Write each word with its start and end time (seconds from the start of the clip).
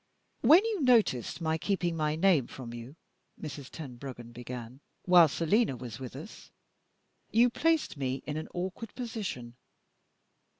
"When 0.41 0.65
you 0.65 0.81
noticed 0.81 1.41
my 1.41 1.59
keeping 1.59 1.95
my 1.95 2.15
name 2.15 2.47
from 2.47 2.73
you," 2.73 2.95
Mrs. 3.39 3.69
Tenbruggen 3.69 4.31
began, 4.31 4.79
"while 5.05 5.27
Selina 5.27 5.77
was 5.77 5.99
with 5.99 6.15
us, 6.15 6.49
you 7.29 7.51
placed 7.51 7.97
me 7.97 8.23
in 8.25 8.35
an 8.35 8.47
awkward 8.51 8.95
position. 8.95 9.57